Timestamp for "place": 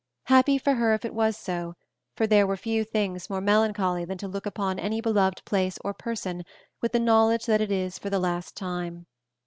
5.45-5.77